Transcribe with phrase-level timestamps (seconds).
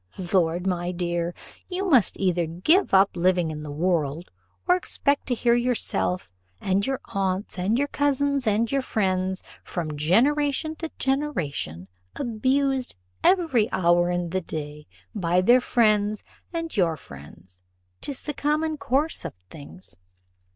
[0.33, 1.35] "Lord, my dear,
[1.69, 4.31] you must either give up living in the world,
[4.67, 6.27] or expect to hear yourself,
[6.59, 13.71] and your aunts, and your cousins, and your friends, from generation to generation, abused every
[13.71, 17.61] hour in the day by their friends and your friends;
[18.01, 19.95] 'tis the common course of things.